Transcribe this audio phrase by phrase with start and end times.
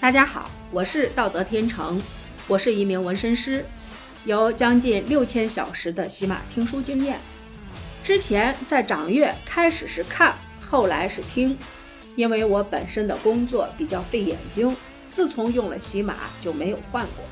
[0.00, 2.00] 大家好，我是道泽天成，
[2.48, 3.62] 我是一名纹身师，
[4.24, 7.20] 有将近六千小时的喜马听书经验。
[8.02, 11.54] 之前在掌阅开始是看，后来是听，
[12.16, 14.74] 因为我本身的工作比较费眼睛，
[15.12, 17.22] 自从用了喜马就没有换过。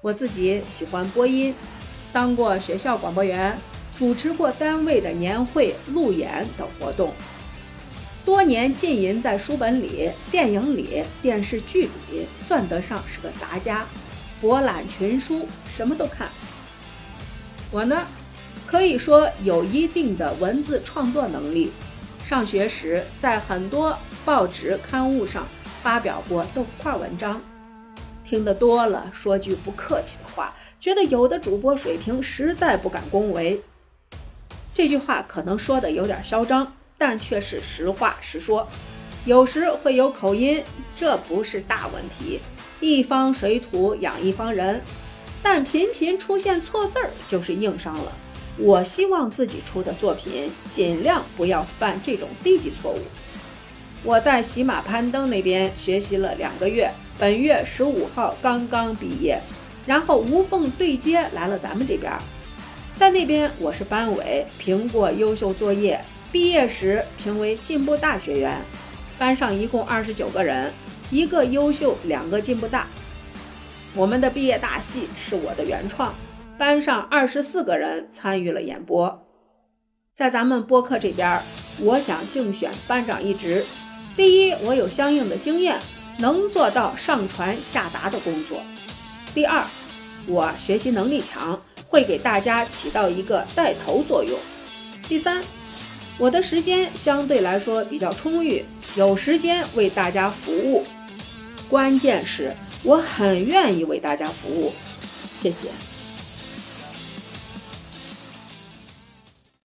[0.00, 1.52] 我自己喜欢播音，
[2.12, 3.58] 当过学校广播员，
[3.96, 7.12] 主持过单位的年会、路演等活动。
[8.24, 13.84] 多年浸淫在书本里、电影里、电视剧里，算得上是个杂家，
[14.40, 16.28] 博览群书，什么都看。
[17.70, 18.06] 我呢，
[18.66, 21.70] 可以说有一定的文字创作能力。
[22.24, 23.94] 上学时在很多
[24.24, 25.46] 报纸刊物上
[25.82, 27.42] 发表过豆腐块文章。
[28.24, 33.60] 听得多了，说句不客气的话，觉得有的主播水平实在不敢恭维。
[34.72, 36.72] 这句话可能说的有点嚣张。
[36.96, 38.66] 但却是实话实说，
[39.24, 40.62] 有时会有口音，
[40.96, 42.40] 这不是大问题。
[42.80, 44.80] 一方水土养一方人，
[45.42, 48.12] 但频频出现错字儿就是硬伤了。
[48.56, 52.98] 我希望自己出的作品尽量不要犯这种低级错误。
[54.02, 59.40] 我在喜马攀登那边学习了两个月，本月十五号刚刚毕业，
[59.86, 62.12] 然后无缝对接来了咱们这边。
[62.94, 65.98] 在那边我是班委，评过优秀作业。
[66.34, 68.60] 毕业时评为进步大学员，
[69.16, 70.72] 班上一共二十九个人，
[71.08, 72.88] 一个优秀，两个进步大。
[73.94, 76.12] 我们的毕业大戏是我的原创，
[76.58, 79.24] 班上二十四个人参与了演播。
[80.12, 81.40] 在咱们播客这边，
[81.78, 83.64] 我想竞选班长一职。
[84.16, 85.78] 第一，我有相应的经验，
[86.18, 88.58] 能做到上传下达的工作；
[89.32, 89.62] 第二，
[90.26, 94.36] 我学习能力强，会给大家起到一个带头作用；
[95.08, 95.40] 第三。
[96.18, 98.64] 我的时间相对来说比较充裕，
[98.96, 100.84] 有时间为大家服务。
[101.68, 104.72] 关键是，我很愿意为大家服务。
[105.34, 105.68] 谢谢。